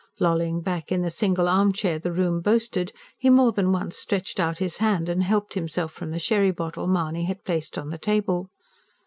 [0.19, 4.57] Lolling back in the single armchair the room boasted, he more than once stretched out
[4.57, 8.49] his hand and helped himself from the sherry bottle Mahony had placed on the table.